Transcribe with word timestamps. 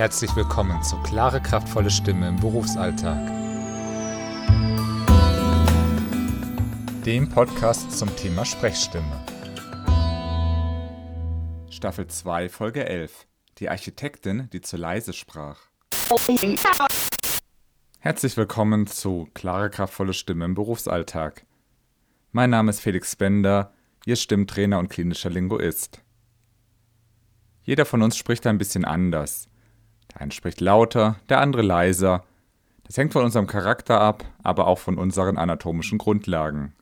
Herzlich 0.00 0.34
willkommen 0.34 0.82
zu 0.82 0.96
Klare, 1.02 1.42
kraftvolle 1.42 1.90
Stimme 1.90 2.26
im 2.26 2.36
Berufsalltag. 2.36 3.18
Dem 7.04 7.28
Podcast 7.28 7.92
zum 7.98 8.08
Thema 8.16 8.46
Sprechstimme. 8.46 9.26
Staffel 11.68 12.06
2, 12.06 12.48
Folge 12.48 12.86
11. 12.88 13.26
Die 13.58 13.68
Architektin, 13.68 14.48
die 14.54 14.62
zu 14.62 14.78
leise 14.78 15.12
sprach. 15.12 15.58
Herzlich 17.98 18.38
willkommen 18.38 18.86
zu 18.86 19.28
Klare, 19.34 19.68
kraftvolle 19.68 20.14
Stimme 20.14 20.46
im 20.46 20.54
Berufsalltag. 20.54 21.44
Mein 22.32 22.48
Name 22.48 22.70
ist 22.70 22.80
Felix 22.80 23.16
Bender, 23.16 23.74
Ihr 24.06 24.16
Stimmtrainer 24.16 24.78
und 24.78 24.88
klinischer 24.88 25.28
Linguist. 25.28 26.00
Jeder 27.64 27.84
von 27.84 28.00
uns 28.00 28.16
spricht 28.16 28.46
ein 28.46 28.56
bisschen 28.56 28.86
anders. 28.86 29.49
Eine 30.20 30.32
spricht 30.32 30.60
lauter, 30.60 31.16
der 31.30 31.40
andere 31.40 31.62
leiser. 31.62 32.24
Das 32.84 32.98
hängt 32.98 33.14
von 33.14 33.24
unserem 33.24 33.46
Charakter 33.46 34.02
ab, 34.02 34.22
aber 34.42 34.66
auch 34.66 34.78
von 34.78 34.98
unseren 34.98 35.38
anatomischen 35.38 35.96
Grundlagen. 35.96 36.74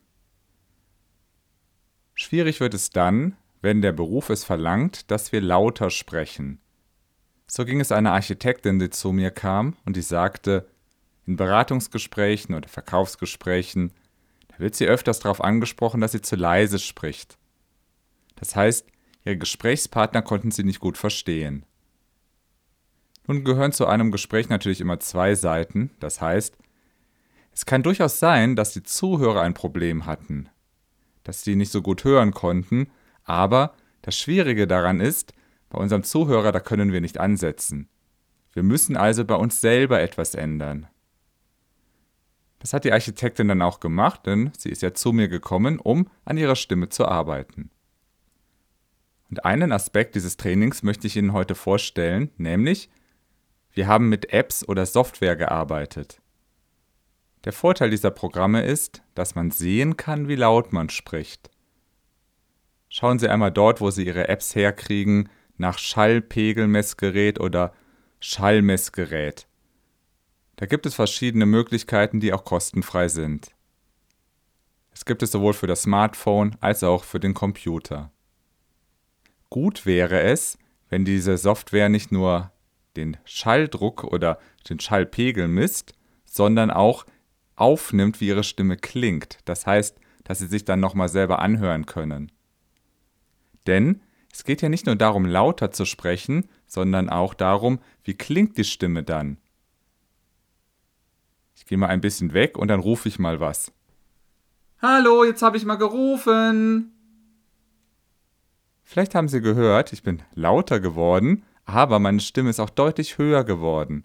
Schwierig 2.15 2.59
wird 2.59 2.75
es 2.75 2.91
dann, 2.91 3.37
wenn 3.61 3.81
der 3.81 3.93
Beruf 3.93 4.29
es 4.29 4.43
verlangt, 4.43 5.09
dass 5.13 5.31
wir 5.31 5.41
lauter 5.41 5.91
sprechen. 5.91 6.61
So 7.47 7.65
ging 7.65 7.81
es 7.81 7.93
einer 7.93 8.13
Architektin, 8.13 8.81
die 8.81 8.91
zu 8.91 9.13
mir 9.13 9.31
kam 9.31 9.77
und 9.85 9.95
die 9.95 10.03
sagte, 10.03 10.69
in 11.25 11.37
Beratungsgesprächen 11.37 12.57
oder 12.57 12.69
Verkaufsgesprächen, 12.69 13.93
da 14.49 14.59
wird 14.59 14.75
sie 14.75 14.87
öfters 14.87 15.21
darauf 15.21 15.45
angesprochen, 15.45 16.01
dass 16.01 16.11
sie 16.11 16.23
zu 16.23 16.35
leise 16.35 16.81
spricht. 16.81 17.39
Das 18.35 18.57
heißt, 18.57 18.85
ihre 19.25 19.39
Gesprächspartner 19.39 20.23
konnten 20.23 20.51
sie 20.51 20.65
nicht 20.65 20.81
gut 20.81 20.99
verstehen. 20.99 21.65
Nun 23.29 23.45
gehören 23.45 23.73
zu 23.73 23.87
einem 23.87 24.11
Gespräch 24.11 24.49
natürlich 24.49 24.81
immer 24.81 25.01
zwei 25.01 25.35
Seiten, 25.35 25.91
das 26.01 26.23
heißt, 26.23 26.57
es 27.53 27.67
kann 27.67 27.83
durchaus 27.83 28.19
sein, 28.19 28.57
dass 28.57 28.73
die 28.73 28.83
Zuhörer 28.83 29.43
ein 29.43 29.53
Problem 29.53 30.07
hatten, 30.07 30.49
dass 31.25 31.45
sie 31.45 31.55
nicht 31.55 31.71
so 31.71 31.83
gut 31.83 32.05
hören 32.05 32.33
konnten, 32.33 32.89
aber 33.25 33.75
das 34.01 34.19
Schwierige 34.19 34.67
daran 34.67 35.01
ist, 35.01 35.35
bei 35.69 35.79
unserem 35.79 36.05
Zuhörer, 36.05 36.53
da 36.53 36.61
können 36.61 36.91
wir 36.91 37.03
nicht 37.03 37.21
ansetzen. 37.21 37.91
Wir 38.55 38.63
müssen 38.63 38.97
also 38.97 39.27
bei 39.27 39.35
uns 39.35 39.61
selber 39.61 40.01
etwas 40.01 40.35
ändern. 40.35 40.87
Das 42.61 42.73
hat 42.73 42.85
die 42.85 42.93
Architektin 42.93 43.49
dann 43.49 43.61
auch 43.61 43.79
gemacht, 43.79 44.25
denn 44.25 44.53
sie 44.57 44.71
ist 44.71 44.81
ja 44.81 44.95
zu 44.95 45.13
mir 45.13 45.29
gekommen, 45.29 45.79
um 45.79 46.09
an 46.25 46.39
ihrer 46.39 46.57
Stimme 46.57 46.89
zu 46.89 47.07
arbeiten. 47.07 47.71
Und 49.29 49.45
einen 49.45 49.71
Aspekt 49.71 50.15
dieses 50.15 50.39
Trainings 50.39 50.83
möchte 50.83 51.07
ich 51.07 51.17
Ihnen 51.17 51.35
heute 51.35 51.55
vorstellen, 51.55 52.31
nämlich 52.39 52.89
wir 53.79 53.87
haben 53.87 54.09
mit 54.09 54.33
Apps 54.33 54.69
oder 54.69 54.87
Software 54.87 55.37
gearbeitet. 55.37 56.21
Der 57.45 57.53
Vorteil 57.53 57.91
dieser 57.91 58.11
Programme 58.11 58.65
ist, 58.65 59.05
dass 59.15 59.37
man 59.37 59.53
sehen 59.53 59.97
kann, 59.97 60.27
wie 60.27 60.35
laut 60.35 60.73
man 60.73 60.91
spricht. 60.91 61.49
Schauen 62.89 63.21
Sie 63.21 63.29
einmal 63.29 63.53
dort, 63.53 63.81
wo 63.81 63.93
Sie 63.93 64.05
Ihre 64.05 64.27
Apps 64.27 64.57
herkriegen, 64.57 65.29
nach 65.59 65.79
Schallpegelmessgerät 65.79 67.39
oder 67.39 67.73
Schallmessgerät. 68.19 69.47
Da 70.57 70.67
gibt 70.67 70.85
es 70.85 70.97
verschiedene 70.97 71.47
Möglichkeiten, 71.47 72.19
die 72.19 72.33
auch 72.33 72.45
kostenfrei 72.45 73.07
sind. 73.07 73.53
Es 74.91 75.05
gibt 75.05 75.23
es 75.23 75.31
sowohl 75.31 75.55
für 75.55 75.69
das 75.69 75.83
Smartphone 75.83 76.57
als 76.61 76.83
auch 76.83 77.05
für 77.05 77.21
den 77.21 77.35
Computer. 77.35 78.11
Gut 79.51 79.87
wäre 79.87 80.21
es, 80.23 80.59
wenn 80.89 81.05
diese 81.05 81.39
Software 81.39 81.89
nicht 81.89 82.11
nur 82.11 82.51
den 82.97 83.17
Schalldruck 83.25 84.05
oder 84.05 84.39
den 84.69 84.81
Schallpegel 84.81 85.49
misst, 85.49 85.95
sondern 86.25 86.71
auch 86.71 87.07
aufnimmt, 87.57 88.21
wie 88.21 88.29
ihre 88.29 88.45
Stimme 88.45 88.77
klingt. 88.77 89.39
Das 89.45 89.67
heißt, 89.67 89.99
dass 90.25 90.39
sie 90.39 90.47
sich 90.47 90.65
dann 90.65 90.81
nochmal 90.81 91.09
selber 91.09 91.41
anhören 91.41 91.87
können. 91.87 92.31
Denn 93.67 94.01
es 94.33 94.45
geht 94.45 94.63
ja 94.63 94.69
nicht 94.69 94.87
nur 94.87 94.97
darum, 94.97 95.25
lauter 95.25 95.71
zu 95.71 95.85
sprechen, 95.85 96.49
sondern 96.67 97.09
auch 97.09 97.35
darum, 97.35 97.81
wie 98.05 98.15
klingt 98.15 98.57
die 98.57 98.65
Stimme 98.65 99.03
dann. 99.03 99.39
Ich 101.57 101.67
gehe 101.67 101.79
mal 101.79 101.89
ein 101.89 102.01
bisschen 102.01 102.35
weg 102.35 102.57
und 102.57 102.69
dann 102.69 102.81
rufe 102.81 103.09
ich 103.09 103.19
mal 103.19 103.41
was. 103.41 103.73
Hallo, 104.81 105.25
jetzt 105.25 105.43
habe 105.43 105.57
ich 105.57 105.65
mal 105.65 105.77
gerufen. 105.77 106.93
Vielleicht 108.85 109.15
haben 109.15 109.29
Sie 109.29 109.41
gehört, 109.41 109.93
ich 109.93 110.03
bin 110.03 110.23
lauter 110.35 110.79
geworden, 110.79 111.45
aber 111.69 111.99
meine 111.99 112.21
Stimme 112.21 112.49
ist 112.49 112.61
auch 112.61 112.71
deutlich 112.71 113.19
höher 113.19 113.45
geworden. 113.45 114.05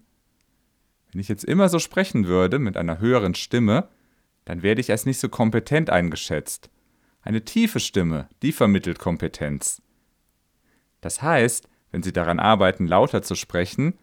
Wenn 1.10 1.20
ich 1.22 1.28
jetzt 1.28 1.44
immer 1.44 1.70
so 1.70 1.78
sprechen 1.78 2.26
würde, 2.26 2.58
mit 2.58 2.76
einer 2.76 2.98
höheren 2.98 3.34
Stimme, 3.34 3.88
dann 4.44 4.62
werde 4.62 4.82
ich 4.82 4.90
als 4.90 5.06
nicht 5.06 5.18
so 5.18 5.30
kompetent 5.30 5.88
eingeschätzt. 5.88 6.68
Eine 7.22 7.42
tiefe 7.42 7.80
Stimme, 7.80 8.28
die 8.42 8.52
vermittelt 8.52 8.98
Kompetenz. 8.98 9.80
Das 11.00 11.22
heißt, 11.22 11.66
wenn 11.90 12.02
Sie 12.02 12.12
daran 12.12 12.38
arbeiten, 12.38 12.86
lauter 12.86 13.22
zu 13.22 13.34
sprechen, 13.34 13.94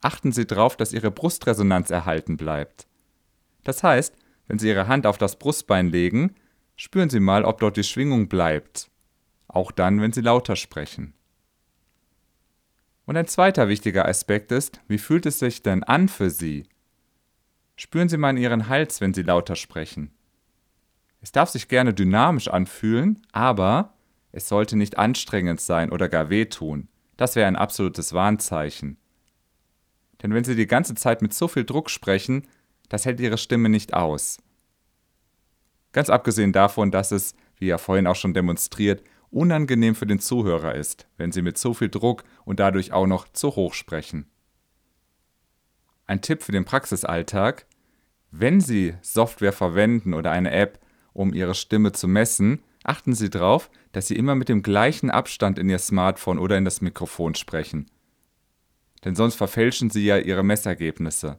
achten 0.00 0.32
Sie 0.32 0.46
darauf, 0.46 0.76
dass 0.76 0.92
Ihre 0.92 1.12
Brustresonanz 1.12 1.90
erhalten 1.90 2.36
bleibt. 2.36 2.88
Das 3.62 3.84
heißt, 3.84 4.12
wenn 4.48 4.58
Sie 4.58 4.66
Ihre 4.66 4.88
Hand 4.88 5.06
auf 5.06 5.18
das 5.18 5.38
Brustbein 5.38 5.90
legen, 5.90 6.34
spüren 6.74 7.10
Sie 7.10 7.20
mal, 7.20 7.44
ob 7.44 7.60
dort 7.60 7.76
die 7.76 7.84
Schwingung 7.84 8.26
bleibt. 8.28 8.90
Auch 9.46 9.70
dann, 9.70 10.00
wenn 10.00 10.12
Sie 10.12 10.20
lauter 10.20 10.56
sprechen. 10.56 11.14
Und 13.08 13.16
ein 13.16 13.26
zweiter 13.26 13.68
wichtiger 13.68 14.06
Aspekt 14.06 14.52
ist, 14.52 14.82
wie 14.86 14.98
fühlt 14.98 15.24
es 15.24 15.38
sich 15.38 15.62
denn 15.62 15.82
an 15.82 16.08
für 16.08 16.28
Sie? 16.28 16.64
Spüren 17.74 18.10
Sie 18.10 18.18
mal 18.18 18.28
in 18.28 18.36
Ihren 18.36 18.68
Hals, 18.68 19.00
wenn 19.00 19.14
Sie 19.14 19.22
lauter 19.22 19.56
sprechen. 19.56 20.10
Es 21.22 21.32
darf 21.32 21.48
sich 21.48 21.68
gerne 21.68 21.94
dynamisch 21.94 22.48
anfühlen, 22.48 23.22
aber 23.32 23.94
es 24.30 24.46
sollte 24.46 24.76
nicht 24.76 24.98
anstrengend 24.98 25.62
sein 25.62 25.90
oder 25.90 26.10
gar 26.10 26.28
wehtun. 26.28 26.88
Das 27.16 27.34
wäre 27.34 27.48
ein 27.48 27.56
absolutes 27.56 28.12
Warnzeichen. 28.12 28.98
Denn 30.22 30.34
wenn 30.34 30.44
Sie 30.44 30.54
die 30.54 30.66
ganze 30.66 30.94
Zeit 30.94 31.22
mit 31.22 31.32
so 31.32 31.48
viel 31.48 31.64
Druck 31.64 31.88
sprechen, 31.88 32.46
das 32.90 33.06
hält 33.06 33.20
Ihre 33.20 33.38
Stimme 33.38 33.70
nicht 33.70 33.94
aus. 33.94 34.36
Ganz 35.92 36.10
abgesehen 36.10 36.52
davon, 36.52 36.90
dass 36.90 37.10
es, 37.10 37.34
wie 37.56 37.68
ja 37.68 37.78
vorhin 37.78 38.06
auch 38.06 38.16
schon 38.16 38.34
demonstriert, 38.34 39.02
unangenehm 39.30 39.94
für 39.94 40.06
den 40.06 40.20
Zuhörer 40.20 40.74
ist, 40.74 41.06
wenn 41.16 41.32
sie 41.32 41.42
mit 41.42 41.58
zu 41.58 41.74
viel 41.74 41.88
Druck 41.88 42.24
und 42.48 42.60
dadurch 42.60 42.92
auch 42.94 43.06
noch 43.06 43.28
zu 43.28 43.56
hoch 43.56 43.74
sprechen. 43.74 44.24
Ein 46.06 46.22
Tipp 46.22 46.42
für 46.42 46.50
den 46.50 46.64
Praxisalltag, 46.64 47.66
wenn 48.30 48.62
Sie 48.62 48.94
Software 49.02 49.52
verwenden 49.52 50.14
oder 50.14 50.30
eine 50.30 50.50
App, 50.50 50.80
um 51.12 51.34
Ihre 51.34 51.54
Stimme 51.54 51.92
zu 51.92 52.08
messen, 52.08 52.62
achten 52.84 53.12
Sie 53.12 53.28
darauf, 53.28 53.70
dass 53.92 54.06
Sie 54.06 54.16
immer 54.16 54.34
mit 54.34 54.48
dem 54.48 54.62
gleichen 54.62 55.10
Abstand 55.10 55.58
in 55.58 55.68
Ihr 55.68 55.78
Smartphone 55.78 56.38
oder 56.38 56.56
in 56.56 56.64
das 56.64 56.80
Mikrofon 56.80 57.34
sprechen. 57.34 57.90
Denn 59.04 59.14
sonst 59.14 59.34
verfälschen 59.34 59.90
Sie 59.90 60.06
ja 60.06 60.16
Ihre 60.16 60.42
Messergebnisse. 60.42 61.36